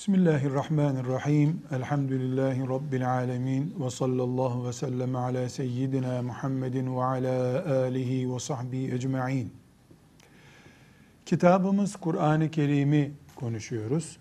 [0.00, 1.62] Bismillahirrahmanirrahim.
[1.70, 3.74] Elhamdülillahi Rabbil alemin.
[3.80, 9.52] Ve sallallahu ve sellem ala seyyidina Muhammedin ve ala alihi ve sahbihi ecma'in.
[11.26, 14.16] Kitabımız Kur'an-ı Kerim'i konuşuyoruz.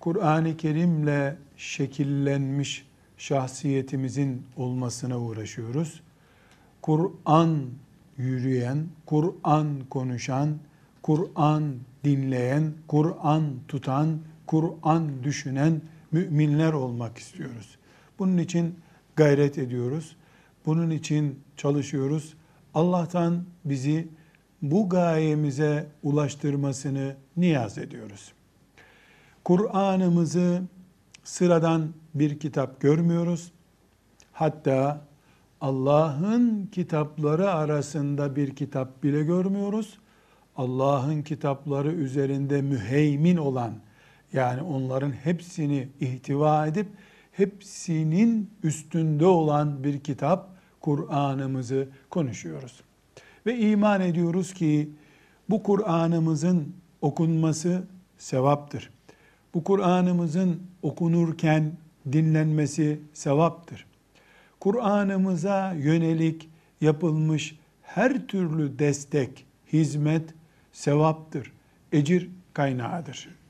[0.00, 2.86] Kur'an-ı Kerim'le şekillenmiş
[3.18, 6.00] şahsiyetimizin olmasına uğraşıyoruz.
[6.82, 7.58] Kur'an
[8.18, 10.58] yürüyen, Kur'an konuşan,
[11.02, 11.74] Kur'an
[12.04, 15.80] dinleyen, Kur'an tutan, Kur'an düşünen
[16.12, 17.78] müminler olmak istiyoruz.
[18.18, 18.78] Bunun için
[19.16, 20.16] gayret ediyoruz.
[20.66, 22.34] Bunun için çalışıyoruz.
[22.74, 24.08] Allah'tan bizi
[24.62, 28.32] bu gayemize ulaştırmasını niyaz ediyoruz.
[29.44, 30.62] Kur'an'ımızı
[31.24, 33.52] sıradan bir kitap görmüyoruz.
[34.32, 35.04] Hatta
[35.60, 39.98] Allah'ın kitapları arasında bir kitap bile görmüyoruz.
[40.56, 43.74] Allah'ın kitapları üzerinde müheymin olan
[44.32, 46.86] yani onların hepsini ihtiva edip
[47.32, 50.48] hepsinin üstünde olan bir kitap
[50.80, 52.80] Kur'an'ımızı konuşuyoruz.
[53.46, 54.90] Ve iman ediyoruz ki
[55.50, 57.82] bu Kur'an'ımızın okunması
[58.18, 58.90] sevaptır.
[59.54, 61.72] Bu Kur'an'ımızın okunurken
[62.12, 63.86] dinlenmesi sevaptır.
[64.60, 66.48] Kur'an'ımıza yönelik
[66.80, 70.34] yapılmış her türlü destek, hizmet
[70.72, 71.52] sevaptır,
[71.92, 73.41] ecir kaynağıdır.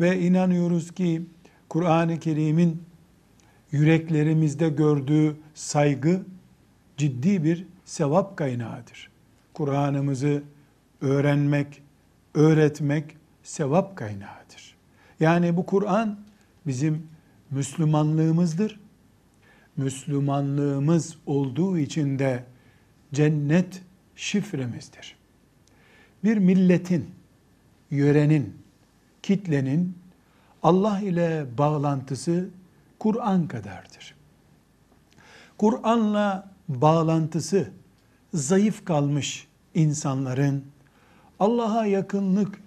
[0.00, 1.22] Ve inanıyoruz ki
[1.68, 2.82] Kur'an-ı Kerim'in
[3.72, 6.22] yüreklerimizde gördüğü saygı
[6.96, 9.10] ciddi bir sevap kaynağıdır.
[9.54, 10.42] Kur'an'ımızı
[11.00, 11.82] öğrenmek,
[12.34, 14.76] öğretmek sevap kaynağıdır.
[15.20, 16.20] Yani bu Kur'an
[16.66, 17.06] bizim
[17.50, 18.80] Müslümanlığımızdır.
[19.76, 22.44] Müslümanlığımız olduğu için de
[23.12, 23.82] cennet
[24.16, 25.16] şifremizdir.
[26.24, 27.10] Bir milletin,
[27.90, 28.59] yörenin,
[29.22, 29.98] kitlenin
[30.62, 32.48] Allah ile bağlantısı
[32.98, 34.14] Kur'an kadardır.
[35.58, 37.70] Kur'an'la bağlantısı
[38.34, 40.64] zayıf kalmış insanların
[41.40, 42.60] Allah'a yakınlık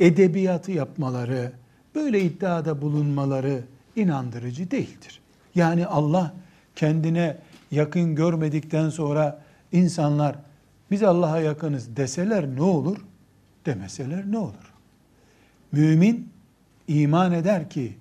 [0.00, 1.52] edebiyatı yapmaları,
[1.94, 3.64] böyle iddiada bulunmaları
[3.96, 5.20] inandırıcı değildir.
[5.54, 6.34] Yani Allah
[6.76, 7.36] kendine
[7.70, 9.42] yakın görmedikten sonra
[9.72, 10.36] insanlar
[10.90, 12.98] biz Allah'a yakınız deseler ne olur?
[13.66, 14.71] Demeseler ne olur?
[15.72, 16.32] Mümin
[16.88, 17.96] iman eder ki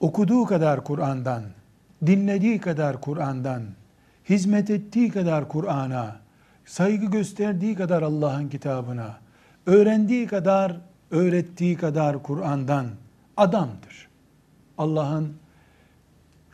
[0.00, 1.42] okuduğu kadar Kur'an'dan,
[2.06, 3.62] dinlediği kadar Kur'an'dan,
[4.28, 6.16] hizmet ettiği kadar Kur'an'a,
[6.64, 9.18] saygı gösterdiği kadar Allah'ın kitabına,
[9.66, 12.86] öğrendiği kadar, öğrettiği kadar Kur'an'dan
[13.36, 14.08] adamdır.
[14.78, 15.34] Allah'ın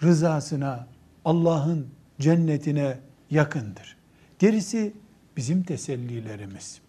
[0.02, 0.86] rızasına,
[1.24, 1.86] Allah'ın
[2.20, 2.98] cennetine
[3.30, 3.96] yakındır.
[4.38, 4.92] Gerisi
[5.36, 6.80] bizim tesellilerimiz.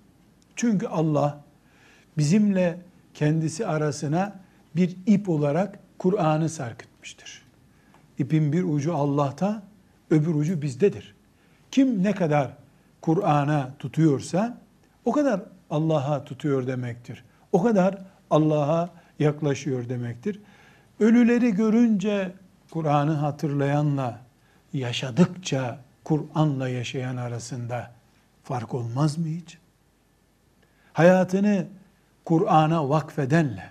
[0.56, 1.42] Çünkü Allah
[2.18, 2.80] bizimle
[3.20, 4.40] kendisi arasına
[4.76, 7.44] bir ip olarak Kur'an'ı sarkıtmıştır.
[8.18, 9.64] İpin bir ucu Allah'ta,
[10.10, 11.16] öbür ucu bizdedir.
[11.72, 12.52] Kim ne kadar
[13.02, 14.58] Kur'an'a tutuyorsa
[15.06, 17.24] o kadar Allah'a tutuyor demektir.
[17.52, 17.98] O kadar
[18.30, 20.42] Allah'a yaklaşıyor demektir.
[21.00, 22.32] Ölüleri görünce
[22.72, 24.20] Kur'an'ı hatırlayanla
[24.74, 27.92] yaşadıkça Kur'an'la yaşayan arasında
[28.44, 29.58] fark olmaz mı hiç?
[30.94, 31.68] Hayatını
[32.30, 33.70] Kur'an'a vakfedenle,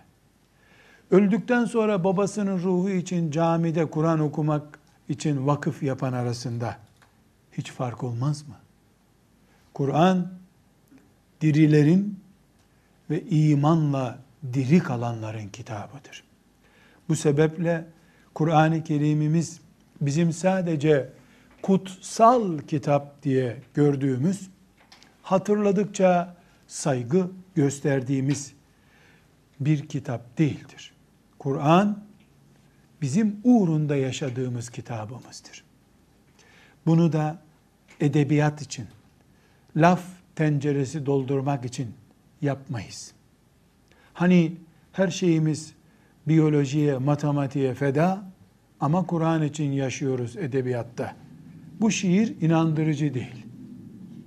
[1.11, 6.77] öldükten sonra babasının ruhu için camide Kur'an okumak için vakıf yapan arasında
[7.53, 8.55] hiç fark olmaz mı?
[9.75, 10.33] Kur'an
[11.41, 12.21] dirilerin
[13.11, 14.19] ve imanla
[14.53, 16.25] diri kalanların kitabıdır.
[17.09, 17.87] Bu sebeple
[18.35, 19.61] Kur'an-ı Kerim'imiz
[20.01, 21.13] bizim sadece
[21.63, 24.51] kutsal kitap diye gördüğümüz,
[25.23, 26.38] hatırladıkça
[26.69, 28.53] saygı gösterdiğimiz
[29.61, 30.93] bir kitap değildir.
[31.39, 32.05] Kur'an
[33.03, 35.65] bizim uğrunda yaşadığımız kitabımızdır.
[36.87, 37.39] Bunu da
[38.01, 38.87] edebiyat için,
[39.77, 40.03] laf
[40.37, 41.95] tenceresi doldurmak için
[42.43, 43.13] yapmayız.
[44.15, 44.53] Hani
[44.93, 45.75] her şeyimiz
[46.29, 48.31] biyolojiye, matematiğe feda
[48.81, 51.17] ama Kur'an için yaşıyoruz edebiyatta.
[51.81, 53.47] Bu şiir inandırıcı değil.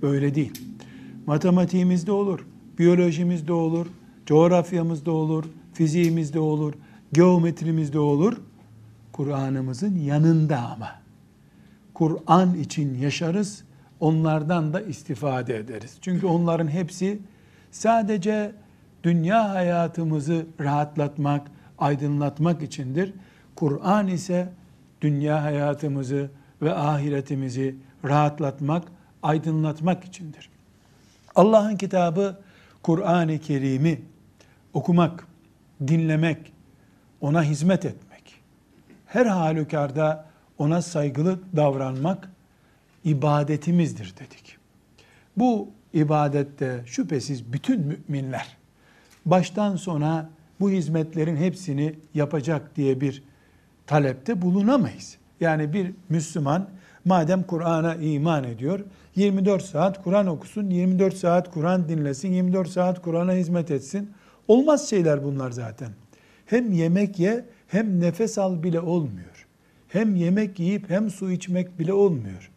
[0.02, 0.71] Öyle değil.
[1.26, 2.46] Matematiğimizde olur,
[2.78, 3.86] biyolojimizde olur,
[4.26, 6.74] coğrafyamızda olur, fiziğimizde olur,
[7.12, 8.36] geometrimizde olur.
[9.12, 10.88] Kur'an'ımızın yanında ama.
[11.94, 13.64] Kur'an için yaşarız,
[14.00, 15.96] onlardan da istifade ederiz.
[16.00, 17.18] Çünkü onların hepsi
[17.70, 18.52] sadece
[19.04, 23.14] dünya hayatımızı rahatlatmak, aydınlatmak içindir.
[23.56, 24.52] Kur'an ise
[25.00, 26.30] dünya hayatımızı
[26.62, 28.84] ve ahiretimizi rahatlatmak,
[29.22, 30.51] aydınlatmak içindir.
[31.36, 32.38] Allah'ın kitabı
[32.82, 34.02] Kur'an-ı Kerim'i
[34.74, 35.26] okumak,
[35.86, 36.52] dinlemek,
[37.20, 38.34] ona hizmet etmek,
[39.06, 40.26] her halükarda
[40.58, 42.28] ona saygılı davranmak
[43.04, 44.56] ibadetimizdir dedik.
[45.36, 48.56] Bu ibadette şüphesiz bütün müminler
[49.26, 50.30] baştan sona
[50.60, 53.22] bu hizmetlerin hepsini yapacak diye bir
[53.86, 55.16] talepte bulunamayız.
[55.40, 56.68] Yani bir Müslüman
[57.04, 58.80] madem Kur'an'a iman ediyor,
[59.16, 64.10] 24 saat Kur'an okusun, 24 saat Kur'an dinlesin, 24 saat Kur'an'a hizmet etsin.
[64.48, 65.88] Olmaz şeyler bunlar zaten.
[66.46, 69.46] Hem yemek ye hem nefes al bile olmuyor.
[69.88, 72.50] Hem yemek yiyip hem su içmek bile olmuyor.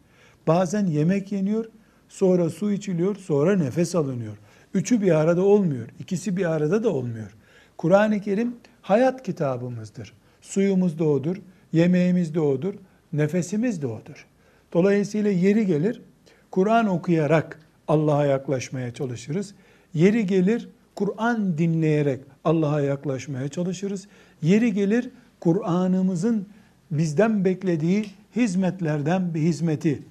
[0.46, 1.64] Bazen yemek yeniyor,
[2.08, 4.36] sonra su içiliyor, sonra nefes alınıyor.
[4.74, 5.88] Üçü bir arada olmuyor.
[6.00, 7.36] İkisi bir arada da olmuyor.
[7.76, 10.12] Kur'an-ı Kerim hayat kitabımızdır.
[10.40, 11.36] Suyumuz da odur,
[11.72, 12.74] yemeğimiz de odur,
[13.12, 14.26] nefesimiz de odur.
[14.72, 16.02] Dolayısıyla yeri gelir
[16.50, 19.54] Kur'an okuyarak Allah'a yaklaşmaya çalışırız.
[19.94, 24.08] Yeri gelir Kur'an dinleyerek Allah'a yaklaşmaya çalışırız.
[24.42, 25.10] Yeri gelir
[25.40, 26.46] Kur'an'ımızın
[26.90, 30.02] bizden beklediği hizmetlerden bir hizmeti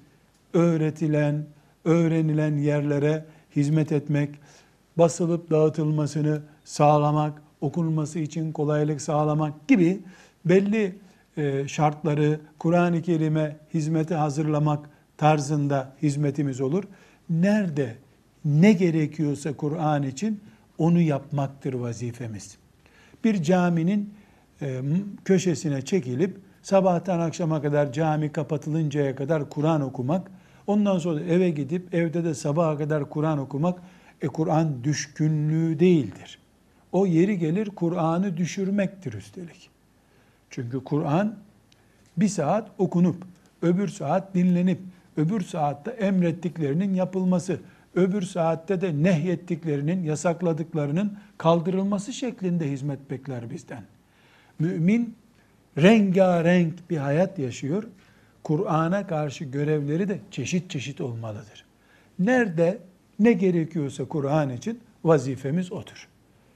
[0.54, 1.44] öğretilen,
[1.84, 3.24] öğrenilen yerlere
[3.56, 4.30] hizmet etmek,
[4.96, 10.00] basılıp dağıtılmasını sağlamak, okunması için kolaylık sağlamak gibi
[10.44, 10.94] belli
[11.66, 16.84] şartları Kur'an-ı Kerim'e hizmete hazırlamak tarzında hizmetimiz olur.
[17.30, 17.96] Nerede
[18.44, 20.40] ne gerekiyorsa Kur'an için
[20.78, 22.56] onu yapmaktır vazifemiz.
[23.24, 24.14] Bir caminin
[24.62, 24.80] e,
[25.24, 30.30] köşesine çekilip sabahtan akşama kadar cami kapatılıncaya kadar Kur'an okumak,
[30.66, 33.78] ondan sonra eve gidip evde de sabaha kadar Kur'an okumak,
[34.22, 36.38] e Kur'an düşkünlüğü değildir.
[36.92, 39.75] O yeri gelir Kur'an'ı düşürmektir üstelik.
[40.50, 41.36] Çünkü Kur'an
[42.16, 43.16] bir saat okunup,
[43.62, 44.78] öbür saat dinlenip,
[45.16, 47.60] öbür saatte emrettiklerinin yapılması,
[47.94, 53.82] öbür saatte de nehyettiklerinin, yasakladıklarının kaldırılması şeklinde hizmet bekler bizden.
[54.58, 55.14] Mümin
[55.78, 57.84] rengarenk bir hayat yaşıyor.
[58.42, 61.64] Kur'an'a karşı görevleri de çeşit çeşit olmalıdır.
[62.18, 62.78] Nerede
[63.18, 66.08] ne gerekiyorsa Kur'an için vazifemiz odur.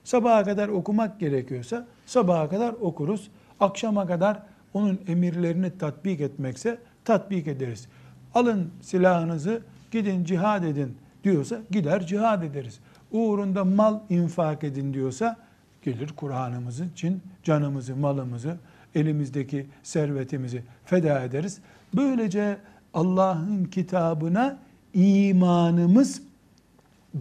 [0.04, 3.30] Sabaha kadar okumak gerekiyorsa sabaha kadar okuruz.
[3.60, 4.42] Akşama kadar
[4.74, 7.88] onun emirlerini tatbik etmekse tatbik ederiz.
[8.34, 12.80] Alın silahınızı gidin cihad edin diyorsa gider cihad ederiz.
[13.12, 15.36] Uğrunda mal infak edin diyorsa
[15.82, 18.56] gelir Kur'an'ımız için canımızı, malımızı,
[18.94, 21.60] elimizdeki servetimizi feda ederiz.
[21.96, 22.58] Böylece
[22.94, 24.58] Allah'ın kitabına
[24.94, 26.22] imanımız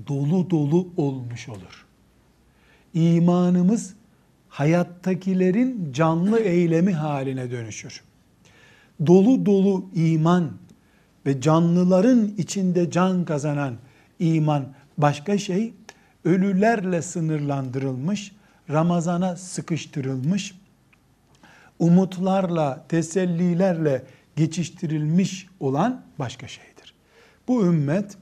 [0.08, 1.86] dolu dolu olmuş olur.
[2.94, 3.96] İmanımız
[4.50, 8.02] hayattakilerin canlı eylemi haline dönüşür.
[9.06, 10.52] Dolu dolu iman
[11.26, 13.74] ve canlıların içinde can kazanan
[14.20, 14.66] iman
[14.98, 15.74] başka şey,
[16.26, 18.32] ölülerle sınırlandırılmış,
[18.70, 20.56] Ramazana sıkıştırılmış,
[21.80, 24.04] umutlarla, tesellilerle
[24.36, 26.94] geçiştirilmiş olan başka şeydir.
[27.48, 28.18] Bu ümmet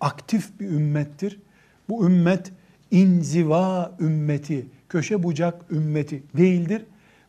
[0.00, 1.40] aktif bir ümmettir.
[1.88, 2.52] Bu ümmet
[2.90, 6.84] inziva ümmeti, köşe bucak ümmeti değildir.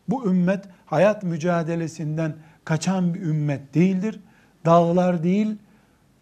[0.08, 2.34] Bu ümmet hayat mücadelesinden
[2.64, 4.20] kaçan bir ümmet değildir.
[4.64, 5.56] Dağlar değil,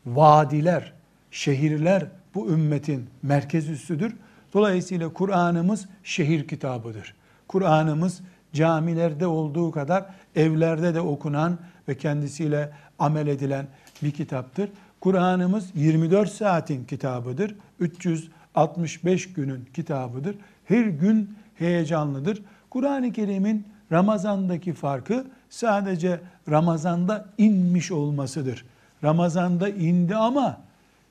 [0.07, 0.93] vadiler,
[1.31, 4.15] şehirler bu ümmetin merkez üssüdür.
[4.55, 7.15] Dolayısıyla Kur'an'ımız şehir kitabıdır.
[7.49, 8.21] Kur'an'ımız
[8.53, 10.05] camilerde olduğu kadar
[10.37, 11.59] evlerde de okunan
[11.89, 13.67] ve kendisiyle amel edilen
[14.03, 14.71] bir kitaptır.
[15.01, 17.55] Kur'an'ımız 24 saatin kitabıdır.
[17.81, 20.37] 365 günün kitabıdır.
[20.65, 22.43] Her gün heyecanlıdır.
[22.71, 28.65] Kur'an-ı Kerim'in Ramazan'daki farkı sadece Ramazan'da inmiş olmasıdır.
[29.05, 30.61] Ramazan'da indi ama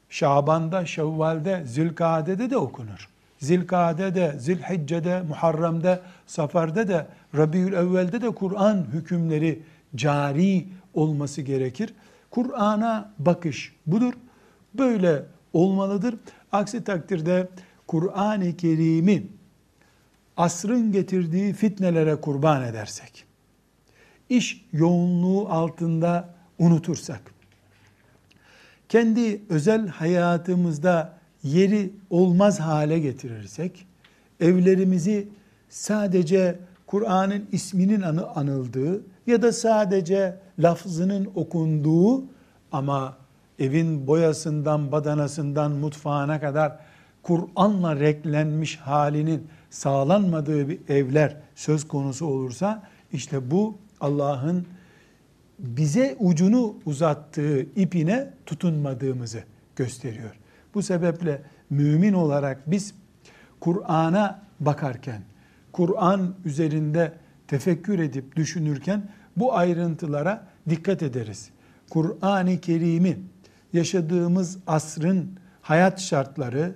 [0.10, 3.10] Şaban'da, Şevval'de, Zilkade'de de okunur.
[3.40, 9.64] Zilkade'de, Zilhicce'de, Muharrem'de, Safar'da de, Rabiül Evvel'de de Kur'an hükümleri
[9.96, 11.94] cari olması gerekir.
[12.30, 14.14] Kur'an'a bakış budur.
[14.74, 16.16] Böyle olmalıdır.
[16.52, 17.48] Aksi takdirde
[17.88, 19.28] Kur'an-ı Kerim'i
[20.42, 23.26] asrın getirdiği fitnelere kurban edersek,
[24.30, 26.30] iş yoğunluğu altında
[26.60, 27.22] unutursak,
[28.90, 33.88] kendi özel hayatımızda yeri olmaz hale getirirsek,
[34.40, 35.28] evlerimizi
[35.70, 42.24] sadece Kur'an'ın isminin anı anıldığı ya da sadece lafzının okunduğu
[42.72, 43.18] ama
[43.60, 46.80] evin boyasından, badanasından, mutfağına kadar
[47.24, 54.68] Kur'an'la renklenmiş halinin sağlanmadığı bir evler söz konusu olursa işte bu Allah'ın
[55.60, 59.44] bize ucunu uzattığı ipine tutunmadığımızı
[59.76, 60.36] gösteriyor.
[60.74, 62.94] Bu sebeple mümin olarak biz
[63.60, 65.22] Kur'an'a bakarken,
[65.72, 67.14] Kur'an üzerinde
[67.48, 71.50] tefekkür edip düşünürken bu ayrıntılara dikkat ederiz.
[71.90, 73.18] Kur'an-ı Kerim'i
[73.74, 76.76] yaşadığımız asrın hayat şartları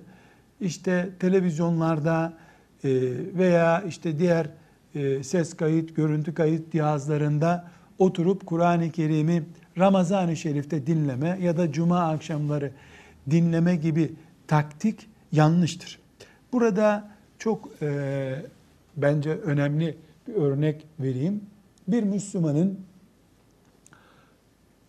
[0.60, 2.32] işte televizyonlarda
[3.34, 4.46] veya işte diğer
[4.94, 9.42] e, ses kayıt, görüntü kayıt cihazlarında oturup Kur'an-ı Kerim'i
[9.78, 12.72] Ramazan-ı Şerif'te dinleme ya da cuma akşamları
[13.30, 14.12] dinleme gibi
[14.46, 15.98] taktik yanlıştır.
[16.52, 18.42] Burada çok e,
[18.96, 19.96] bence önemli
[20.28, 21.40] bir örnek vereyim.
[21.88, 22.80] Bir Müslümanın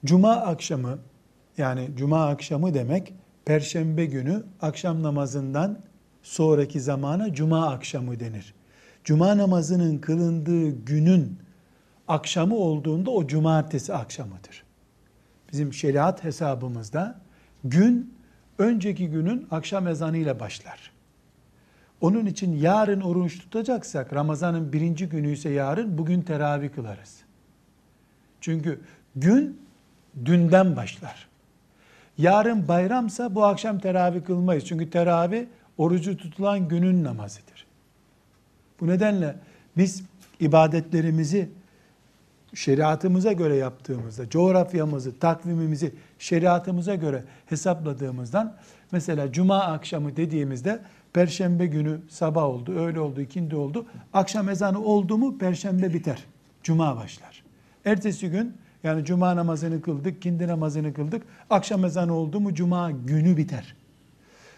[0.05, 0.99] cuma akşamı
[1.57, 3.13] yani cuma akşamı demek
[3.45, 5.79] perşembe günü akşam namazından
[6.27, 8.53] sonraki zamana cuma akşamı denir.
[9.03, 11.37] Cuma namazının kılındığı günün
[12.07, 14.63] akşamı olduğunda o cumartesi akşamıdır.
[15.51, 17.19] Bizim şeriat hesabımızda
[17.63, 18.13] gün
[18.57, 20.91] önceki günün akşam ezanıyla başlar.
[22.01, 27.17] Onun için yarın oruç tutacaksak Ramazan'ın birinci günü ise yarın bugün teravih kılarız.
[28.41, 28.81] Çünkü
[29.15, 29.61] gün
[30.25, 31.27] dünden başlar.
[32.17, 34.65] Yarın bayramsa bu akşam teravih kılmayız.
[34.65, 35.45] Çünkü teravih
[35.77, 37.65] orucu tutulan günün namazıdır.
[38.79, 39.35] Bu nedenle
[39.77, 40.03] biz
[40.39, 41.49] ibadetlerimizi
[42.53, 48.55] şeriatımıza göre yaptığımızda, coğrafyamızı, takvimimizi şeriatımıza göre hesapladığımızdan
[48.91, 50.79] mesela cuma akşamı dediğimizde
[51.13, 53.85] perşembe günü sabah oldu, öğle oldu, ikindi oldu.
[54.13, 56.23] Akşam ezanı oldu mu perşembe biter.
[56.63, 57.43] Cuma başlar.
[57.85, 58.53] Ertesi gün
[58.83, 61.23] yani cuma namazını kıldık, kindi namazını kıldık.
[61.49, 63.75] Akşam ezanı oldu mu cuma günü biter.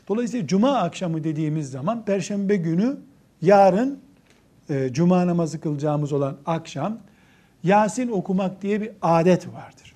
[0.09, 2.97] Dolayısıyla cuma akşamı dediğimiz zaman perşembe günü
[3.41, 3.99] yarın
[4.69, 6.99] e, cuma namazı kılacağımız olan akşam
[7.63, 9.95] Yasin okumak diye bir adet vardır.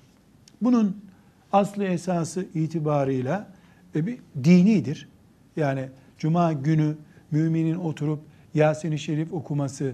[0.62, 1.04] Bunun
[1.52, 3.48] aslı esası itibarıyla
[3.94, 5.08] e, bir dinidir.
[5.56, 6.96] Yani cuma günü
[7.30, 8.20] müminin oturup
[8.54, 9.92] Yasin-i Şerif okuması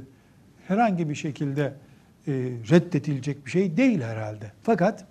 [0.68, 1.74] herhangi bir şekilde
[2.26, 2.32] e,
[2.70, 4.52] reddedilecek bir şey değil herhalde.
[4.62, 5.04] Fakat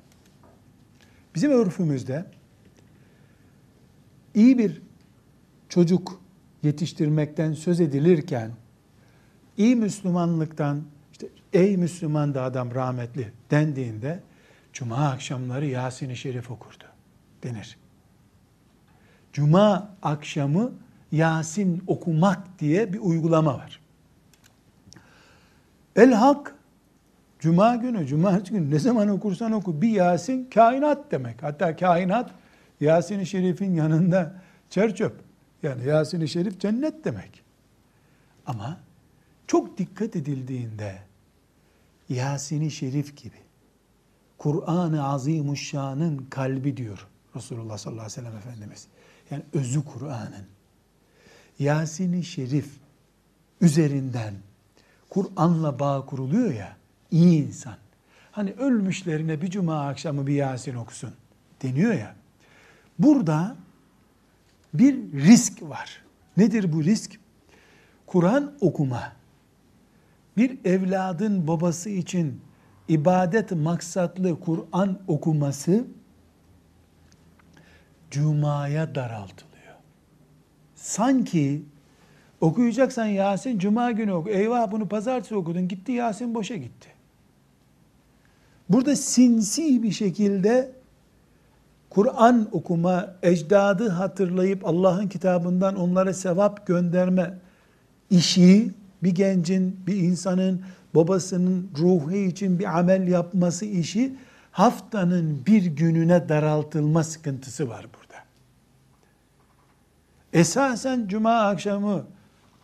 [1.35, 2.25] bizim örfümüzde
[4.33, 4.81] iyi bir
[5.69, 6.21] çocuk
[6.63, 8.51] yetiştirmekten söz edilirken
[9.57, 14.19] iyi Müslümanlıktan işte ey Müslüman da adam rahmetli dendiğinde
[14.73, 16.83] cuma akşamları Yasin-i Şerif okurdu
[17.43, 17.77] denir.
[19.33, 20.71] Cuma akşamı
[21.11, 23.79] Yasin okumak diye bir uygulama var.
[25.95, 26.55] El Hak
[27.39, 31.43] Cuma günü, cumartesi günü ne zaman okursan oku bir Yasin kainat demek.
[31.43, 32.31] Hatta kainat
[32.79, 34.33] Yasin-i Şerif'in yanında
[34.69, 35.28] çerçöp.
[35.63, 37.43] Yani Yasin-i Şerif cennet demek.
[38.45, 38.79] Ama
[39.47, 40.99] çok dikkat edildiğinde
[42.09, 43.37] Yasin-i Şerif gibi
[44.37, 48.87] Kur'an-ı Azimuşşan'ın kalbi diyor Resulullah sallallahu aleyhi ve sellem Efendimiz.
[49.31, 50.45] Yani özü Kur'an'ın.
[51.59, 52.69] Yasin-i Şerif
[53.61, 54.33] üzerinden
[55.09, 56.77] Kur'an'la bağ kuruluyor ya,
[57.11, 57.75] iyi insan.
[58.31, 61.13] Hani ölmüşlerine bir cuma akşamı bir Yasin okusun
[61.63, 62.15] deniyor ya.
[62.99, 63.55] Burada
[64.73, 66.03] bir risk var.
[66.38, 67.19] Nedir bu risk?
[68.07, 69.13] Kur'an okuma.
[70.38, 72.41] Bir evladın babası için
[72.88, 75.85] ibadet maksatlı Kur'an okuması
[78.11, 79.75] cumaya daraltılıyor.
[80.75, 81.63] Sanki
[82.41, 84.29] okuyacaksan Yasin cuma günü oku.
[84.29, 86.89] Eyvah bunu pazartesi okudun gitti Yasin boşa gitti.
[88.69, 90.78] Burada sinsi bir şekilde
[91.89, 97.34] Kur'an okuma, ecdadı hatırlayıp Allah'ın kitabından onlara sevap gönderme
[98.10, 98.72] işi
[99.03, 100.62] bir gencin, bir insanın
[100.96, 104.15] babasının ruhu için bir amel yapması işi
[104.51, 108.24] haftanın bir gününe daraltılma sıkıntısı var burada.
[110.34, 112.05] Esasen cuma akşamı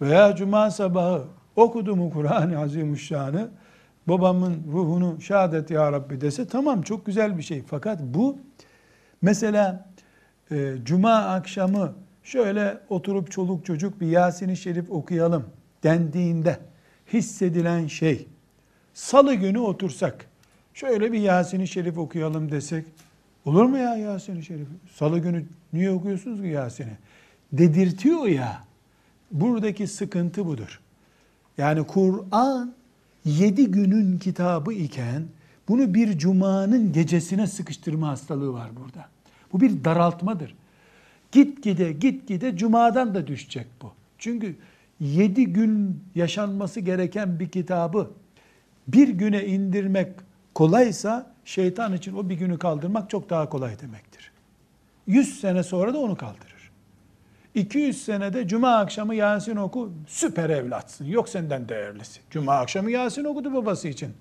[0.01, 1.23] veya cuma sabahı
[1.55, 3.49] okudu mu Kur'an-ı Azimuşşan'ı
[4.07, 7.63] babamın ruhunu şehadet ya Rabbi dese tamam çok güzel bir şey.
[7.67, 8.37] Fakat bu
[9.25, 9.89] mesela
[10.51, 15.45] e, cuma akşamı şöyle oturup çoluk çocuk bir Yasin-i Şerif okuyalım
[15.83, 16.59] dendiğinde
[17.13, 18.27] hissedilen şey
[18.93, 20.25] salı günü otursak
[20.73, 22.85] şöyle bir Yasin-i Şerif okuyalım desek
[23.45, 24.67] olur mu ya Yasin-i Şerif?
[24.95, 26.97] Salı günü niye okuyorsunuz ki Yasin'i?
[27.53, 28.63] Dedirtiyor ya.
[29.31, 30.79] Buradaki sıkıntı budur.
[31.57, 32.73] Yani Kur'an
[33.25, 35.23] yedi günün kitabı iken
[35.67, 39.14] bunu bir cumanın gecesine sıkıştırma hastalığı var burada.
[39.55, 40.55] Bu bir daraltmadır.
[41.31, 43.91] Git gide git gide cumadan da düşecek bu.
[44.17, 44.55] Çünkü
[44.99, 48.11] yedi gün yaşanması gereken bir kitabı
[48.87, 50.09] bir güne indirmek
[50.53, 54.31] kolaysa şeytan için o bir günü kaldırmak çok daha kolay demektir.
[55.07, 56.71] Yüz sene sonra da onu kaldırır.
[57.53, 61.05] 200 senede cuma akşamı Yasin oku süper evlatsın.
[61.05, 62.19] Yok senden değerlisi.
[62.29, 64.13] Cuma akşamı Yasin okudu babası için.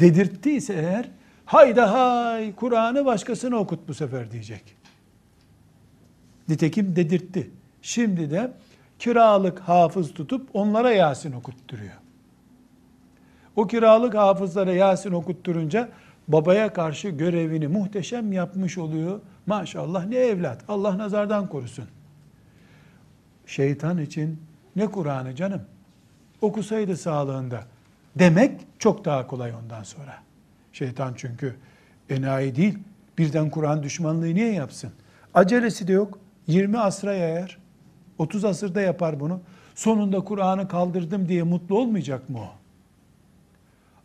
[0.00, 1.08] Dedirttiyse eğer
[1.46, 4.76] hayda hay Kur'an'ı başkasına okut bu sefer diyecek.
[6.48, 7.50] Nitekim dedirtti.
[7.82, 8.52] Şimdi de
[8.98, 11.94] kiralık hafız tutup onlara Yasin okutturuyor.
[13.56, 15.88] O kiralık hafızlara Yasin okutturunca
[16.28, 19.20] babaya karşı görevini muhteşem yapmış oluyor.
[19.46, 20.64] Maşallah ne evlat.
[20.68, 21.84] Allah nazardan korusun.
[23.46, 24.42] Şeytan için
[24.76, 25.62] ne Kur'an'ı canım?
[26.40, 27.64] Okusaydı sağlığında
[28.16, 30.25] demek çok daha kolay ondan sonra.
[30.76, 31.56] Şeytan çünkü
[32.10, 32.78] enayi değil.
[33.18, 34.92] Birden Kur'an düşmanlığı niye yapsın?
[35.34, 36.18] Acelesi de yok.
[36.46, 37.58] 20 asra yayar.
[38.18, 39.40] 30 asırda yapar bunu.
[39.74, 42.48] Sonunda Kur'an'ı kaldırdım diye mutlu olmayacak mı o?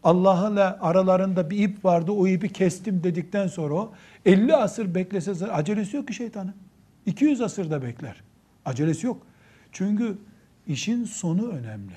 [0.04, 3.94] Allah'la aralarında bir ip vardı o ipi kestim dedikten sonra o
[4.25, 6.54] 50 asır beklese acelesi yok ki şeytanın.
[7.06, 8.24] 200 asırda bekler.
[8.66, 9.22] Acelesi yok.
[9.72, 10.18] Çünkü
[10.68, 11.96] işin sonu önemli.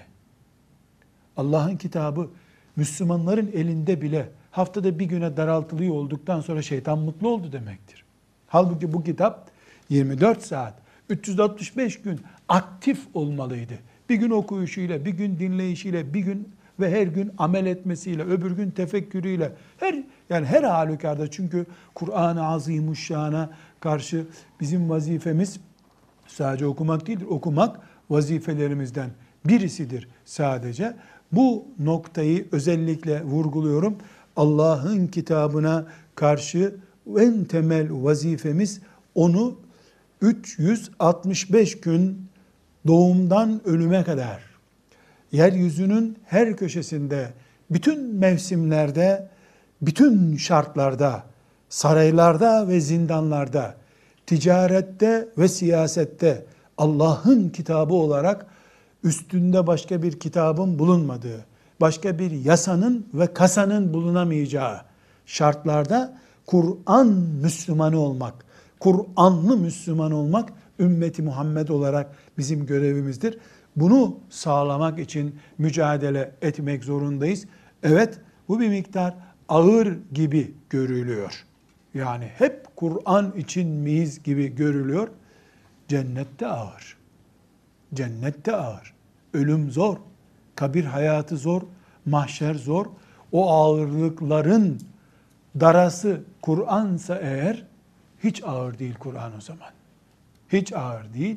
[1.37, 2.31] Allah'ın kitabı
[2.77, 8.05] Müslümanların elinde bile haftada bir güne daraltılıyor olduktan sonra şeytan mutlu oldu demektir.
[8.47, 9.51] Halbuki bu kitap
[9.89, 10.75] 24 saat,
[11.09, 13.75] 365 gün aktif olmalıydı.
[14.09, 16.49] Bir gün okuyuşuyla, bir gün dinleyişiyle, bir gün
[16.81, 23.51] ve her gün amel etmesiyle, öbür gün tefekkürüyle, her yani her halükarda çünkü Kur'an-ı Azimuşşan'a
[23.81, 24.27] karşı
[24.61, 25.61] bizim vazifemiz
[26.27, 27.27] sadece okumak değildir.
[27.29, 27.81] Okumak
[28.11, 29.11] vazifelerimizden
[29.45, 30.97] birisidir sadece.
[31.33, 33.99] Bu noktayı özellikle vurguluyorum.
[34.37, 36.75] Allah'ın kitabına karşı
[37.19, 38.81] en temel vazifemiz
[39.15, 39.57] onu
[40.21, 42.27] 365 gün
[42.87, 44.55] doğumdan ölüme kadar
[45.33, 47.33] yeryüzünün her köşesinde,
[47.71, 49.29] bütün mevsimlerde,
[49.83, 51.23] bütün şartlarda,
[51.69, 53.75] saraylarda ve zindanlarda,
[54.27, 56.45] ticarette ve siyasette
[56.79, 58.47] Allah'ın kitabı olarak
[59.05, 61.45] üstünde başka bir kitabın bulunmadığı,
[61.85, 64.81] başka bir yasanın ve kasanın bulunamayacağı
[65.27, 67.07] şartlarda Kur'an
[67.43, 68.35] Müslümanı olmak,
[68.81, 73.39] Kur'anlı Müslüman olmak ümmeti Muhammed olarak bizim görevimizdir.
[73.77, 77.45] Bunu sağlamak için mücadele etmek zorundayız.
[77.83, 79.15] Evet bu bir miktar
[79.49, 81.45] ağır gibi görülüyor.
[81.95, 85.09] Yani hep Kur'an için miyiz gibi görülüyor.
[85.89, 86.97] Cennette ağır.
[87.95, 88.95] Cennette ağır.
[89.35, 89.97] Ölüm zor.
[90.57, 91.63] Kabir hayatı zor.
[92.07, 92.87] Mahşer zor.
[93.33, 94.81] O ağırlıkların
[95.61, 97.67] darası Kur'ansa eğer
[98.25, 99.71] hiç ağır değil Kur'an o zaman.
[100.49, 101.37] Hiç ağır değil.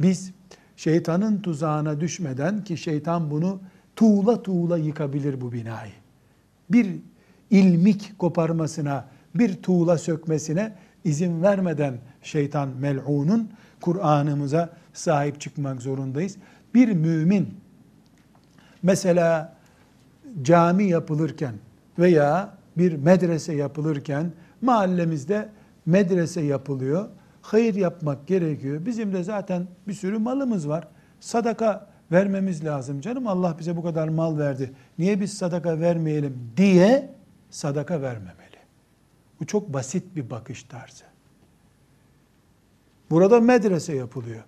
[0.00, 0.32] Biz
[0.76, 3.60] şeytanın tuzağına düşmeden ki şeytan bunu
[3.96, 5.92] tuğla tuğla yıkabilir bu binayı.
[6.70, 6.96] Bir
[7.50, 10.72] ilmik koparmasına, bir tuğla sökmesine
[11.04, 16.36] izin vermeden şeytan mel'unun Kur'an'ımıza sahip çıkmak zorundayız.
[16.74, 17.54] Bir mümin
[18.82, 19.56] mesela
[20.42, 21.54] cami yapılırken
[21.98, 25.48] veya bir medrese yapılırken mahallemizde
[25.86, 27.08] medrese yapılıyor
[27.42, 28.86] hayır yapmak gerekiyor.
[28.86, 30.88] Bizim de zaten bir sürü malımız var.
[31.20, 33.26] Sadaka vermemiz lazım canım.
[33.26, 34.72] Allah bize bu kadar mal verdi.
[34.98, 37.10] Niye biz sadaka vermeyelim diye
[37.50, 38.58] sadaka vermemeli.
[39.40, 41.04] Bu çok basit bir bakış tarzı.
[43.10, 44.42] Burada medrese yapılıyor.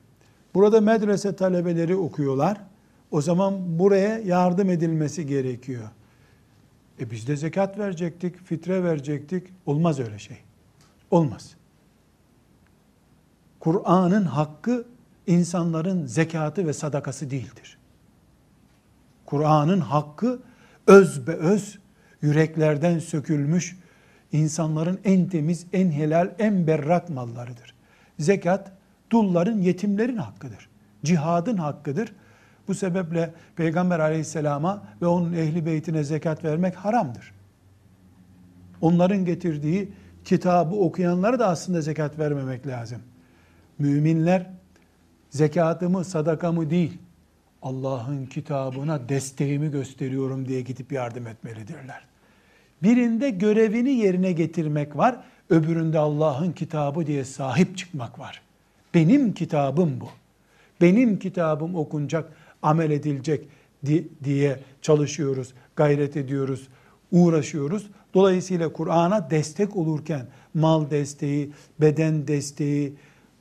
[0.54, 2.60] Burada medrese talebeleri okuyorlar.
[3.10, 5.88] O zaman buraya yardım edilmesi gerekiyor.
[7.00, 9.46] E biz de zekat verecektik, fitre verecektik.
[9.66, 10.36] Olmaz öyle şey.
[11.10, 11.56] Olmaz.
[13.60, 14.86] Kur'an'ın hakkı
[15.26, 17.78] insanların zekatı ve sadakası değildir.
[19.24, 20.40] Kur'an'ın hakkı
[20.86, 21.78] öz be öz
[22.22, 23.76] yüreklerden sökülmüş
[24.32, 27.74] insanların en temiz, en helal, en berrak mallarıdır.
[28.18, 28.72] Zekat
[29.10, 30.68] dulların, yetimlerin hakkıdır.
[31.04, 32.12] Cihadın hakkıdır.
[32.68, 37.32] Bu sebeple Peygamber aleyhisselama ve onun ehli beytine zekat vermek haramdır.
[38.80, 39.92] Onların getirdiği
[40.24, 43.02] kitabı okuyanlara da aslında zekat vermemek lazım.
[43.78, 44.46] Müminler
[45.30, 46.98] zekatımı, sadakamı değil,
[47.62, 52.04] Allah'ın kitabına desteğimi gösteriyorum diye gidip yardım etmelidirler.
[52.82, 55.16] Birinde görevini yerine getirmek var,
[55.50, 58.42] öbüründe Allah'ın kitabı diye sahip çıkmak var.
[58.94, 60.08] Benim kitabım bu.
[60.80, 63.48] Benim kitabım okunacak, amel edilecek
[64.24, 66.68] diye çalışıyoruz, gayret ediyoruz,
[67.12, 67.90] uğraşıyoruz.
[68.14, 72.94] Dolayısıyla Kur'an'a destek olurken mal desteği, beden desteği,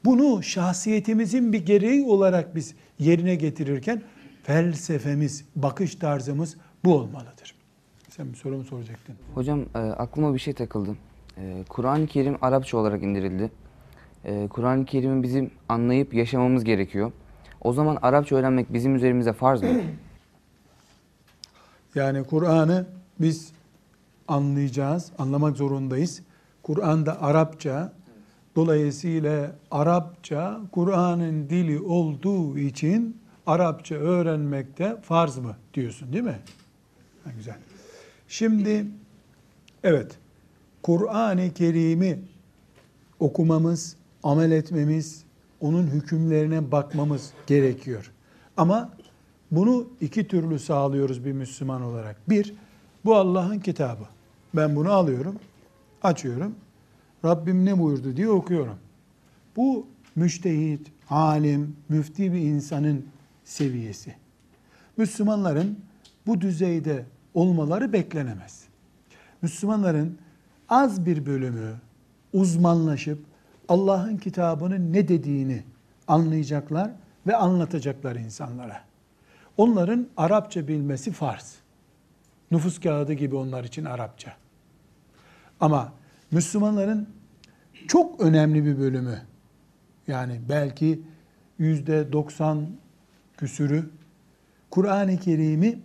[0.05, 4.01] bunu şahsiyetimizin bir gereği olarak biz yerine getirirken
[4.43, 7.55] felsefemiz, bakış tarzımız bu olmalıdır.
[8.09, 9.15] Sen bir sorumu soracaktın.
[9.35, 10.95] Hocam e, aklıma bir şey takıldı.
[11.37, 13.51] E, Kur'an-ı Kerim Arapça olarak indirildi.
[14.25, 17.11] Ee, Kur'an-ı Kerim'i bizim anlayıp yaşamamız gerekiyor.
[17.65, 19.69] O zaman Arapça öğrenmek bizim üzerimize farz mı?
[21.95, 22.85] Yani Kur'an'ı
[23.19, 23.51] biz
[24.27, 26.21] anlayacağız, anlamak zorundayız.
[26.63, 27.93] Kur'an'da Arapça,
[28.55, 36.39] dolayısıyla Arapça Kur'an'ın dili olduğu için Arapça öğrenmekte farz mı diyorsun değil mi?
[37.23, 37.57] Ha, güzel.
[38.27, 38.85] Şimdi
[39.83, 40.17] evet
[40.83, 42.19] Kur'an-ı Kerim'i
[43.19, 45.24] okumamız, amel etmemiz,
[45.65, 48.11] onun hükümlerine bakmamız gerekiyor.
[48.57, 48.89] Ama
[49.51, 52.29] bunu iki türlü sağlıyoruz bir Müslüman olarak.
[52.29, 52.53] Bir,
[53.05, 54.03] bu Allah'ın kitabı.
[54.55, 55.35] Ben bunu alıyorum,
[56.03, 56.55] açıyorum.
[57.25, 58.77] Rabbim ne buyurdu diye okuyorum.
[59.55, 63.05] Bu müştehit, alim, müfti bir insanın
[63.43, 64.15] seviyesi.
[64.97, 65.79] Müslümanların
[66.27, 68.63] bu düzeyde olmaları beklenemez.
[69.41, 70.17] Müslümanların
[70.69, 71.75] az bir bölümü
[72.33, 73.19] uzmanlaşıp
[73.69, 75.63] Allah'ın kitabının ne dediğini
[76.07, 76.91] anlayacaklar
[77.27, 78.81] ve anlatacaklar insanlara.
[79.57, 81.55] Onların Arapça bilmesi farz.
[82.51, 84.33] Nüfus kağıdı gibi onlar için Arapça.
[85.59, 85.93] Ama
[86.31, 87.09] Müslümanların
[87.87, 89.21] çok önemli bir bölümü
[90.07, 91.01] yani belki
[91.59, 92.67] yüzde doksan
[93.37, 93.89] küsürü
[94.69, 95.79] Kur'an-ı Kerim'i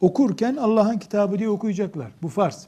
[0.00, 2.12] okurken Allah'ın kitabı diye okuyacaklar.
[2.22, 2.66] Bu farz.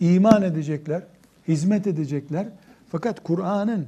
[0.00, 1.02] İman edecekler,
[1.48, 2.48] hizmet edecekler.
[2.88, 3.86] Fakat Kur'an'ın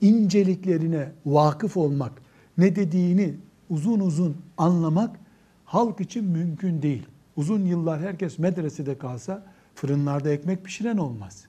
[0.00, 2.12] inceliklerine vakıf olmak,
[2.58, 3.34] ne dediğini
[3.70, 5.16] uzun uzun anlamak
[5.64, 7.06] halk için mümkün değil.
[7.36, 9.42] Uzun yıllar herkes medresede kalsa
[9.74, 11.46] fırınlarda ekmek pişiren olmaz.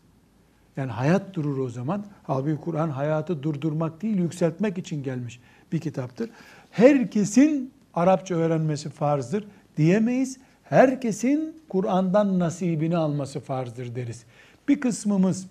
[0.78, 2.06] Yani hayat durur o zaman.
[2.24, 5.40] Halbuki Kur'an hayatı durdurmak değil, yükseltmek için gelmiş
[5.72, 6.30] bir kitaptır.
[6.72, 10.38] Herkesin Arapça öğrenmesi farzdır diyemeyiz.
[10.64, 14.24] Herkesin Kur'an'dan nasibini alması farzdır deriz.
[14.68, 15.48] Bir kısmımız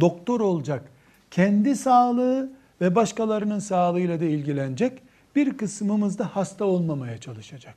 [0.00, 0.82] doktor olacak,
[1.30, 5.02] kendi sağlığı ve başkalarının sağlığıyla da ilgilenecek.
[5.36, 7.74] Bir kısmımız da hasta olmamaya çalışacak.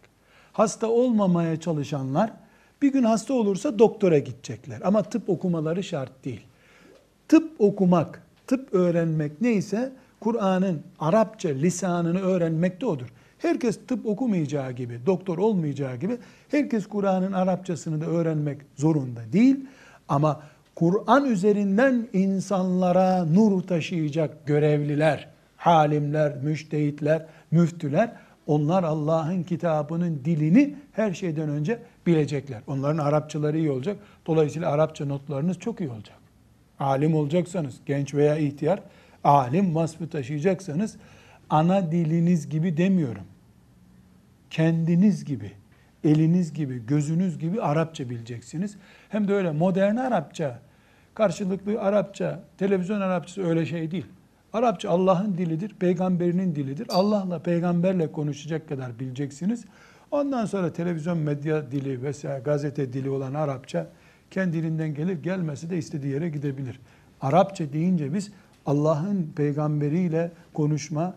[0.54, 2.32] Hasta olmamaya çalışanlar
[2.82, 4.82] bir gün hasta olursa doktora gidecekler.
[4.84, 6.42] Ama tıp okumaları şart değil.
[7.28, 13.08] Tıp okumak, tıp öğrenmek neyse Kur'an'ın Arapça lisanını öğrenmek de odur.
[13.38, 16.18] Herkes tıp okumayacağı gibi, doktor olmayacağı gibi
[16.52, 19.66] herkes Kur'an'ın Arapçasını da öğrenmek zorunda değil.
[20.10, 20.42] Ama
[20.78, 28.12] Kur'an üzerinden insanlara nur taşıyacak görevliler, halimler, müştehitler, müftüler
[28.48, 32.62] onlar Allah'ın kitabının dilini her şeyden önce bilecekler.
[32.68, 33.98] Onların Arapçaları iyi olacak.
[34.28, 36.18] Dolayısıyla Arapça notlarınız çok iyi olacak.
[36.80, 38.80] Alim olacaksanız, genç veya ihtiyar,
[39.24, 40.98] alim vasfı taşıyacaksanız
[41.50, 43.26] ana diliniz gibi demiyorum.
[44.50, 45.52] Kendiniz gibi,
[46.04, 48.78] eliniz gibi, gözünüz gibi Arapça bileceksiniz.
[49.10, 50.67] Hem de öyle modern Arapça,
[51.18, 54.06] karşılıklı Arapça, televizyon Arapçası öyle şey değil.
[54.54, 56.88] Arapça Allah'ın dilidir, peygamberinin dilidir.
[56.90, 59.66] Allah'la peygamberle konuşacak kadar bileceksiniz.
[60.12, 63.88] Ondan sonra televizyon medya dili vesaire gazete dili olan Arapça
[64.32, 66.80] kendiliğinden gelir, gelmesi de istediği yere gidebilir.
[67.22, 68.32] Arapça deyince biz
[68.66, 71.14] Allah'ın peygamberiyle konuşma,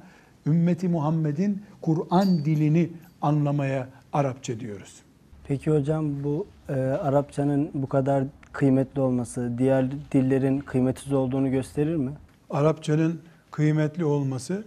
[0.46, 2.90] ümmeti Muhammed'in Kur'an dilini
[3.22, 5.02] anlamaya Arapça diyoruz.
[5.48, 12.10] Peki hocam bu e, Arapçanın bu kadar kıymetli olması diğer dillerin kıymetsiz olduğunu gösterir mi?
[12.50, 14.64] Arapçanın kıymetli olması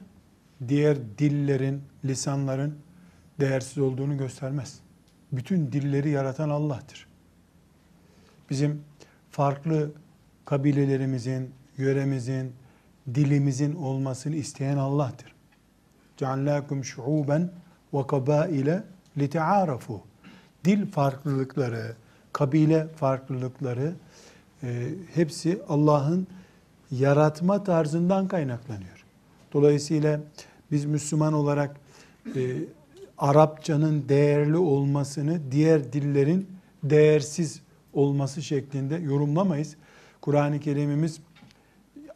[0.67, 2.75] diğer dillerin, lisanların
[3.39, 4.79] değersiz olduğunu göstermez.
[5.31, 7.07] Bütün dilleri yaratan Allah'tır.
[8.49, 8.81] Bizim
[9.31, 9.91] farklı
[10.45, 12.53] kabilelerimizin, yöremizin,
[13.15, 15.35] dilimizin olmasını isteyen Allah'tır.
[16.17, 17.49] Ceallâkum şu'ûben
[17.93, 18.83] ve kabâile
[19.17, 19.99] lite'ârafû.
[20.65, 21.95] Dil farklılıkları,
[22.33, 23.93] kabile farklılıkları
[24.63, 26.27] e, hepsi Allah'ın
[26.91, 29.05] yaratma tarzından kaynaklanıyor.
[29.53, 30.19] Dolayısıyla
[30.71, 31.75] biz Müslüman olarak
[32.35, 32.57] e,
[33.17, 36.47] Arapçanın değerli olmasını diğer dillerin
[36.83, 37.61] değersiz
[37.93, 39.75] olması şeklinde yorumlamayız.
[40.21, 41.19] Kur'an-ı Kerim'imiz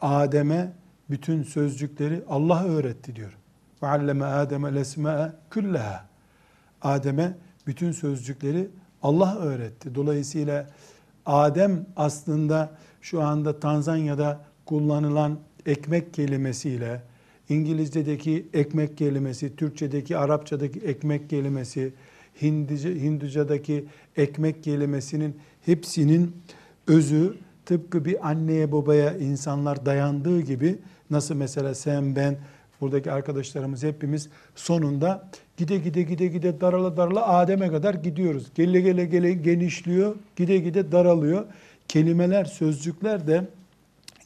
[0.01, 0.71] Adem'e
[1.09, 3.37] bütün sözcükleri Allah öğretti diyor.
[3.83, 6.05] Ve alleme Adem'e lesme'e külleha.
[6.81, 8.69] Adem'e bütün sözcükleri
[9.03, 9.95] Allah öğretti.
[9.95, 10.69] Dolayısıyla
[11.25, 17.01] Adem aslında şu anda Tanzanya'da kullanılan ekmek kelimesiyle
[17.49, 21.93] İngilizce'deki ekmek kelimesi, Türkçedeki, Arapçadaki ekmek kelimesi,
[22.41, 23.85] Hindice, Hinduca'daki
[24.17, 26.35] ekmek kelimesinin hepsinin
[26.87, 30.77] özü tıpkı bir anneye babaya insanlar dayandığı gibi
[31.09, 32.37] nasıl mesela sen ben
[32.81, 38.47] buradaki arkadaşlarımız hepimiz sonunda gide gide gide gide darala darala Adem'e kadar gidiyoruz.
[38.55, 41.45] Gele gele gele genişliyor, gide gide daralıyor.
[41.87, 43.47] Kelimeler, sözcükler de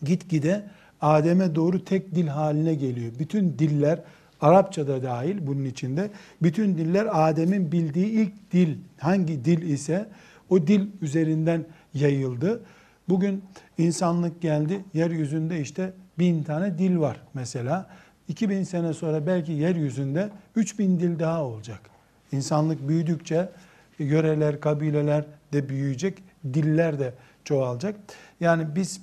[0.04, 0.64] gitgide
[1.02, 3.12] Adem'e doğru tek dil haline geliyor.
[3.20, 4.00] Bütün diller
[4.42, 6.10] Arapça da dahil bunun içinde.
[6.42, 10.10] Bütün diller Adem'in bildiği ilk dil hangi dil ise
[10.50, 12.64] o dil üzerinden yayıldı.
[13.10, 13.44] Bugün
[13.78, 14.86] insanlık geldi.
[14.94, 17.90] Yeryüzünde işte bin tane dil var mesela.
[18.32, 21.80] 2000 sene sonra belki yeryüzünde 3000 dil daha olacak.
[22.32, 23.50] İnsanlık büyüdükçe
[24.00, 27.14] yöreler, kabileler de büyüyecek, diller de
[27.46, 27.96] çoğalacak.
[28.40, 29.02] Yani biz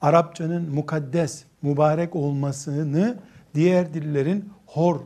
[0.00, 3.18] Arapçanın mukaddes, mübarek olmasını
[3.54, 5.00] diğer dillerin hor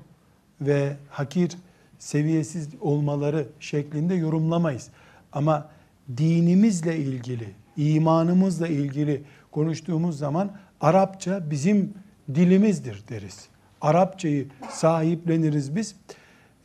[0.60, 1.52] ve hakir,
[1.98, 4.88] seviyesiz olmaları şeklinde yorumlamayız.
[5.32, 5.68] Ama
[6.16, 11.94] dinimizle ilgili, imanımızla ilgili konuştuğumuz zaman Arapça bizim
[12.34, 13.48] dilimizdir deriz.
[13.80, 15.96] Arapçayı sahipleniriz biz.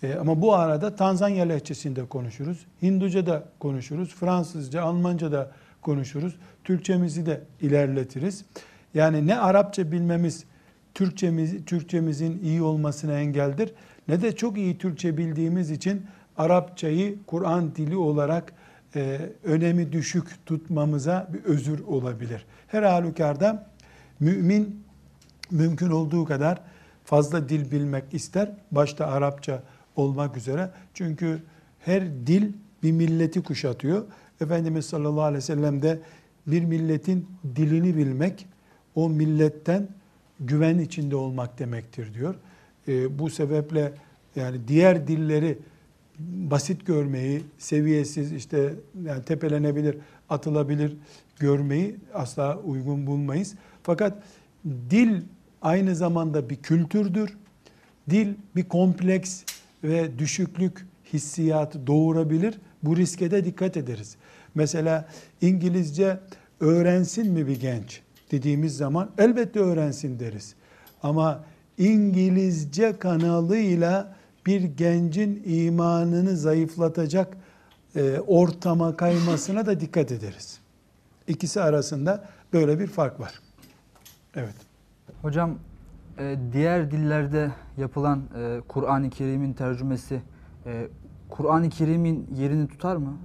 [0.03, 2.65] E, ama bu arada Tanzanya lehçesinde konuşuruz.
[2.81, 4.15] Hinduca da konuşuruz.
[4.15, 6.35] Fransızca, Almanca da konuşuruz.
[6.63, 8.45] Türkçemizi de ilerletiriz.
[8.93, 10.43] Yani ne Arapça bilmemiz
[10.93, 13.73] Türkçemiz, Türkçemizin iyi olmasına engeldir
[14.07, 16.05] ne de çok iyi Türkçe bildiğimiz için
[16.37, 18.53] Arapçayı Kur'an dili olarak
[18.95, 22.45] e, önemi düşük tutmamıza bir özür olabilir.
[22.67, 23.67] Her halükarda
[24.19, 24.83] mümin
[25.51, 26.61] mümkün olduğu kadar
[27.03, 28.51] fazla dil bilmek ister.
[28.71, 29.63] Başta Arapça
[29.95, 30.71] olmak üzere.
[30.93, 31.41] Çünkü
[31.79, 34.05] her dil bir milleti kuşatıyor.
[34.41, 35.99] Efendimiz sallallahu aleyhi ve sellem de
[36.47, 38.47] bir milletin dilini bilmek
[38.95, 39.87] o milletten
[40.39, 42.35] güven içinde olmak demektir diyor.
[42.87, 43.93] E, bu sebeple
[44.35, 45.57] yani diğer dilleri
[46.19, 49.97] basit görmeyi, seviyesiz işte yani tepelenebilir,
[50.29, 50.97] atılabilir
[51.39, 53.55] görmeyi asla uygun bulmayız.
[53.83, 54.23] Fakat
[54.89, 55.21] dil
[55.61, 57.37] aynı zamanda bir kültürdür.
[58.09, 59.43] Dil bir kompleks
[59.83, 62.59] ve düşüklük hissiyatı doğurabilir.
[62.83, 64.15] Bu riske de dikkat ederiz.
[64.55, 65.09] Mesela
[65.41, 66.19] İngilizce
[66.59, 70.55] öğrensin mi bir genç dediğimiz zaman elbette öğrensin deriz.
[71.03, 71.43] Ama
[71.77, 74.15] İngilizce kanalıyla
[74.45, 77.37] bir gencin imanını zayıflatacak
[77.95, 80.59] e, ortama kaymasına da dikkat ederiz.
[81.27, 83.39] İkisi arasında böyle bir fark var.
[84.35, 84.66] Evet.
[85.21, 85.59] Hocam
[86.19, 90.21] e, diğer dillerde yapılan e, Kur'an-ı Kerim'in tercümesi
[90.65, 90.87] e,
[91.29, 93.17] Kur'an-ı Kerim'in yerini tutar mı?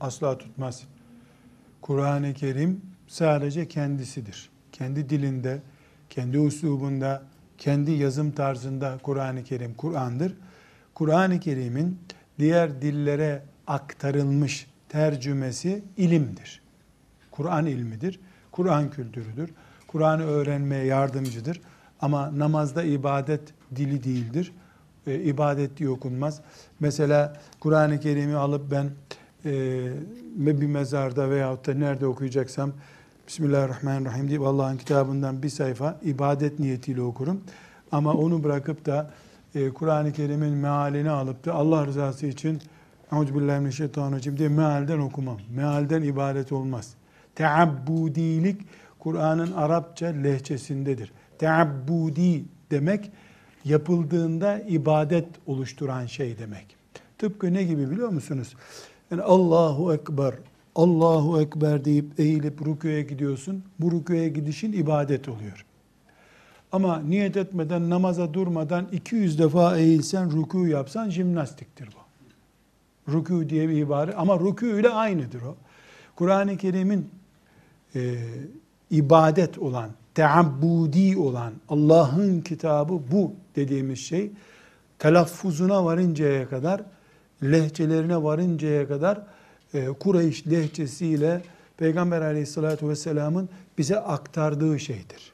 [0.00, 0.84] Asla tutmaz.
[1.82, 4.50] Kur'an-ı Kerim sadece kendisidir.
[4.72, 5.62] Kendi dilinde,
[6.10, 7.22] kendi uslubunda,
[7.58, 10.36] kendi yazım tarzında Kur'an-ı Kerim Kur'an'dır.
[10.94, 11.98] Kur'an-ı Kerim'in
[12.38, 16.62] diğer dillere aktarılmış tercümesi ilimdir.
[17.30, 18.20] Kur'an ilmidir.
[18.50, 19.50] Kur'an kültürüdür.
[19.88, 21.60] Kur'an'ı öğrenmeye yardımcıdır.
[22.00, 23.40] Ama namazda ibadet
[23.76, 24.52] dili değildir.
[25.06, 26.40] E, ibadet diye okunmaz.
[26.80, 28.90] Mesela Kur'an-ı Kerim'i alıp ben
[29.44, 29.50] e,
[30.36, 32.72] bir mezarda veyahut da nerede okuyacaksam
[33.28, 37.40] Bismillahirrahmanirrahim deyip Allah'ın kitabından bir sayfa ibadet niyetiyle okurum.
[37.92, 39.10] Ama onu bırakıp da
[39.54, 42.62] e, Kur'an-ı Kerim'in mealini alıp da Allah rızası için
[43.12, 45.38] Euzubillahimineşşeytanirracim diye mealden okumam.
[45.54, 46.94] Mealden ibadet olmaz.
[47.34, 48.60] Teabbudilik
[48.98, 51.12] Kur'an'ın Arapça lehçesindedir.
[51.38, 53.10] Teabbudi demek
[53.64, 56.76] yapıldığında ibadet oluşturan şey demek.
[57.18, 58.54] Tıpkı ne gibi biliyor musunuz?
[59.10, 60.34] Yani Allahu Ekber,
[60.74, 63.64] Allahu Ekber deyip eğilip rüküye gidiyorsun.
[63.78, 65.64] Bu rüküye gidişin ibadet oluyor.
[66.72, 73.12] Ama niyet etmeden, namaza durmadan 200 defa eğilsen, rükû yapsan jimnastiktir bu.
[73.12, 75.56] Rükû diye bir ibare ama rükû ile aynıdır o.
[76.16, 77.10] Kur'an-ı Kerim'in
[77.94, 78.14] e,
[78.90, 84.30] ibadet olan, teabbudi olan Allah'ın kitabı bu dediğimiz şey
[84.98, 86.82] telaffuzuna varıncaya kadar,
[87.42, 89.22] lehçelerine varıncaya kadar
[89.74, 91.42] e, Kureyş lehçesiyle
[91.76, 93.48] Peygamber aleyhissalatü vesselamın
[93.78, 95.32] bize aktardığı şeydir.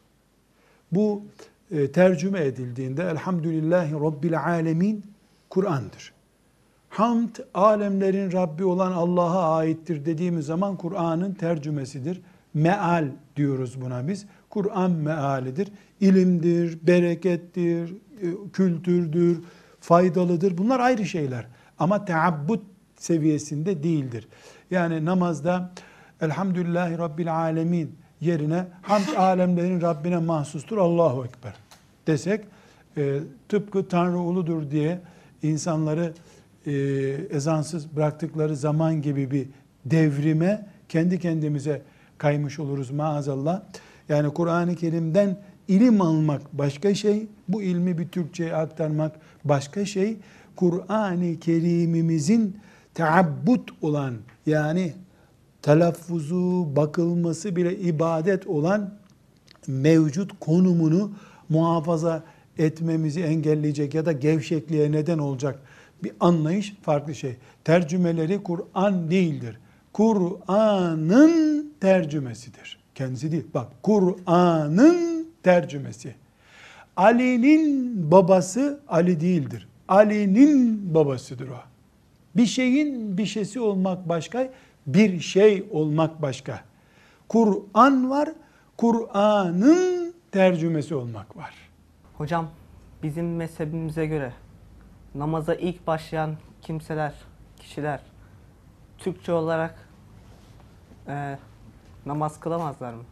[0.92, 1.22] Bu
[1.70, 5.04] e, tercüme edildiğinde Elhamdülillahi Rabbil Alemin
[5.50, 6.12] Kur'an'dır.
[6.88, 12.20] Hamd alemlerin Rabbi olan Allah'a aittir dediğimiz zaman Kur'an'ın tercümesidir.
[12.54, 14.26] Meal diyoruz buna biz.
[14.50, 15.68] Kur'an mealidir.
[16.00, 17.90] İlimdir, berekettir,
[18.22, 19.40] e, kültürdür,
[19.80, 20.58] faydalıdır.
[20.58, 21.46] Bunlar ayrı şeyler.
[21.78, 22.62] Ama teabbut
[22.96, 24.28] seviyesinde değildir.
[24.70, 25.70] Yani namazda
[26.20, 31.54] Elhamdülillahi Rabbil Alemin yerine hamd alemlerin Rabbine mahsustur Allahu Ekber
[32.06, 32.44] desek
[32.96, 33.18] e,
[33.48, 35.00] tıpkı Tanrı uludur diye
[35.42, 36.12] insanları
[36.66, 36.72] e,
[37.30, 39.48] ezansız bıraktıkları zaman gibi bir
[39.84, 41.82] devrime kendi kendimize
[42.24, 43.62] kaymış oluruz maazallah.
[44.08, 45.36] Yani Kur'an-ı Kerim'den
[45.68, 50.16] ilim almak başka şey, bu ilmi bir Türkçe'ye aktarmak başka şey.
[50.56, 52.56] Kur'an-ı Kerim'imizin
[52.94, 54.14] teabbut olan
[54.46, 54.92] yani
[55.62, 58.94] telaffuzu, bakılması bile ibadet olan
[59.66, 61.12] mevcut konumunu
[61.48, 62.22] muhafaza
[62.58, 65.58] etmemizi engelleyecek ya da gevşekliğe neden olacak
[66.04, 67.36] bir anlayış farklı şey.
[67.64, 69.58] Tercümeleri Kur'an değildir.
[69.94, 72.78] Kur'an'ın tercümesidir.
[72.94, 73.46] Kendisi değil.
[73.54, 76.14] Bak Kur'an'ın tercümesi.
[76.96, 79.68] Ali'nin babası Ali değildir.
[79.88, 81.60] Ali'nin babasıdır o.
[82.36, 84.50] Bir şeyin bir şeysi olmak başka,
[84.86, 86.60] bir şey olmak başka.
[87.28, 88.28] Kur'an var,
[88.76, 91.54] Kur'an'ın tercümesi olmak var.
[92.14, 92.50] Hocam
[93.02, 94.32] bizim mezhebimize göre
[95.14, 97.14] namaza ilk başlayan kimseler,
[97.56, 98.00] kişiler
[98.98, 99.83] Türkçe olarak
[101.08, 101.38] e,
[102.06, 103.02] namaz kılamazlar mı?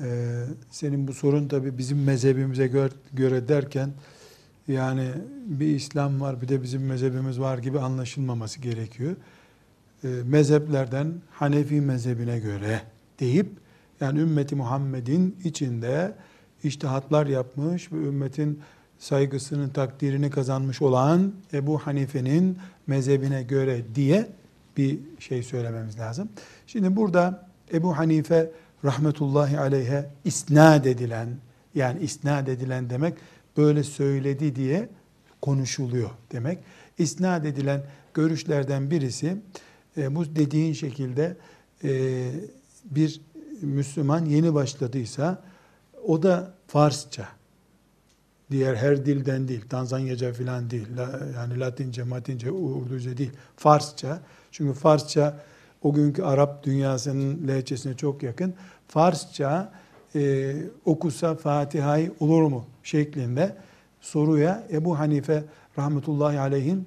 [0.00, 3.90] Ee, senin bu sorun tabi bizim mezhebimize göre, göre derken
[4.68, 5.08] yani
[5.46, 9.16] bir İslam var bir de bizim mezhebimiz var gibi anlaşılmaması gerekiyor.
[10.04, 12.82] Ee, mezheplerden Hanefi mezhebine göre
[13.20, 13.50] deyip
[14.00, 16.14] yani ümmeti Muhammed'in içinde
[16.64, 18.60] iştihatlar yapmış ve ümmetin
[18.98, 24.28] saygısını, takdirini kazanmış olan Ebu Hanife'nin mezhebine göre diye
[24.76, 26.28] bir şey söylememiz lazım.
[26.66, 28.50] Şimdi burada Ebu Hanife
[28.84, 31.28] rahmetullahi aleyhe isnat edilen
[31.74, 33.14] yani isnat edilen demek
[33.56, 34.88] böyle söyledi diye
[35.42, 36.58] konuşuluyor demek.
[36.98, 37.82] İsnat edilen
[38.14, 39.36] görüşlerden birisi
[39.96, 41.36] e, bu dediğin şekilde
[41.84, 42.30] e,
[42.84, 43.20] bir
[43.62, 45.42] Müslüman yeni başladıysa
[46.06, 47.28] o da Farsça.
[48.50, 50.88] Diğer her dilden değil, Tanzanyaca falan değil,
[51.34, 54.22] yani Latince, Matince, Urduca değil, Farsça.
[54.52, 55.40] Çünkü Farsça
[55.82, 58.54] o günkü Arap dünyasının lehçesine çok yakın.
[58.88, 59.72] Farsça
[60.14, 63.56] e, okusa Fatiha'yı olur mu şeklinde
[64.00, 65.44] soruya Ebu Hanife
[65.78, 66.86] rahmetullahi aleyhin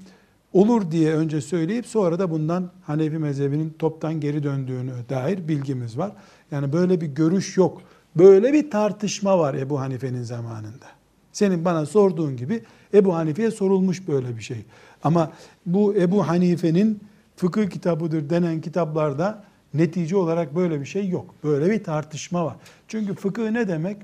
[0.53, 6.11] olur diye önce söyleyip sonra da bundan Hanefi mezhebinin toptan geri döndüğünü dair bilgimiz var.
[6.51, 7.81] Yani böyle bir görüş yok.
[8.15, 10.85] Böyle bir tartışma var Ebu Hanife'nin zamanında.
[11.31, 14.65] Senin bana sorduğun gibi Ebu Hanife'ye sorulmuş böyle bir şey.
[15.03, 15.31] Ama
[15.65, 16.99] bu Ebu Hanife'nin
[17.35, 19.43] fıkıh kitabıdır denen kitaplarda
[19.73, 21.35] netice olarak böyle bir şey yok.
[21.43, 22.55] Böyle bir tartışma var.
[22.87, 23.97] Çünkü fıkıh ne demek?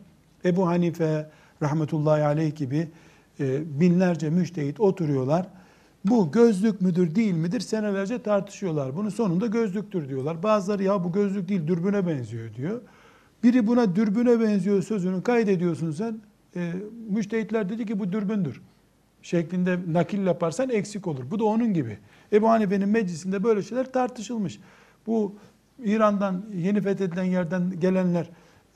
[0.46, 1.30] Ebu Hanife
[1.62, 2.88] rahmetullahi aleyh gibi
[3.40, 5.48] e, binlerce müştehit oturuyorlar.
[6.06, 8.96] Bu gözlük müdür değil midir senelerce tartışıyorlar.
[8.96, 10.44] Bunun sonunda gözlüktür diyorlar.
[10.44, 12.82] Bazıları ya bu gözlük değil dürbüne benziyor diyor.
[13.44, 16.20] Biri buna dürbüne benziyor sözünü kaydediyorsun sen.
[16.56, 16.74] E,
[17.10, 18.62] müştehitler dedi ki bu dürbündür.
[19.22, 21.32] Şeklinde nakil yaparsan eksik olur.
[21.32, 21.98] Bu da onun gibi.
[22.34, 24.60] Ebu Hanife'nin meclisinde böyle şeyler tartışılmış.
[25.08, 25.36] Bu
[25.84, 28.30] İran'dan yeni fethedilen yerden gelenler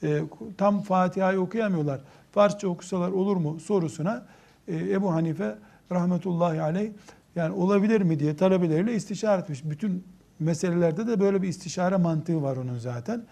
[0.04, 0.22] e,
[0.58, 2.02] tam Fatiha'yı okuyamıyorlar.
[2.32, 4.26] Farsça okusalar olur mu sorusuna
[4.68, 5.56] e, Ebu Hanife
[5.92, 6.92] rahmetullahi aleyh
[7.36, 9.62] yani olabilir mi diye talebeleriyle istişare etmiş.
[9.64, 10.04] Bütün
[10.40, 13.24] meselelerde de böyle bir istişare mantığı var onun zaten.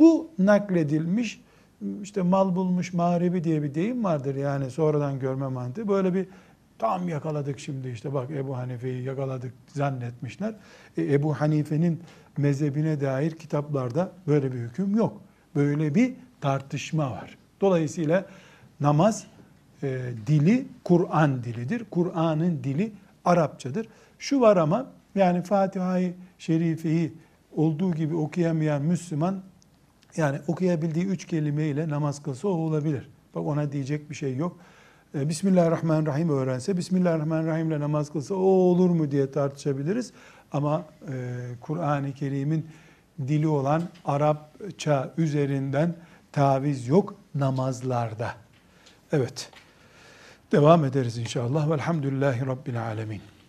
[0.00, 1.40] Bu nakledilmiş
[2.02, 5.88] işte mal bulmuş mağribi diye bir deyim vardır yani sonradan görme mantığı.
[5.88, 6.26] Böyle bir
[6.78, 10.54] tam yakaladık şimdi işte bak Ebu Hanife'yi yakaladık zannetmişler.
[10.96, 12.02] E, Ebu Hanife'nin
[12.36, 15.22] mezhebine dair kitaplarda böyle bir hüküm yok.
[15.54, 17.38] Böyle bir tartışma var.
[17.60, 18.24] Dolayısıyla
[18.80, 19.26] namaz
[19.82, 21.84] e, dili Kur'an dilidir.
[21.90, 22.92] Kur'an'ın dili
[23.24, 23.86] Arapçadır.
[24.18, 27.12] Şu var ama yani Fatiha-i Şerife'yi
[27.56, 29.42] olduğu gibi okuyamayan Müslüman
[30.16, 33.08] yani okuyabildiği üç kelimeyle namaz kılsa o olabilir.
[33.34, 34.58] Bak ona diyecek bir şey yok.
[35.14, 40.12] E, Bismillahirrahmanirrahim öğrense, Bismillahirrahmanirrahim ile namaz kılsa o olur mu diye tartışabiliriz.
[40.52, 41.12] Ama e,
[41.60, 42.66] Kur'an-ı Kerim'in
[43.28, 45.94] dili olan Arapça üzerinden
[46.32, 48.34] taviz yok namazlarda.
[49.12, 49.50] Evet.
[50.52, 51.70] Devam ederiz inşallah.
[51.70, 53.20] Velhamdülillahi Rabbil Alemin.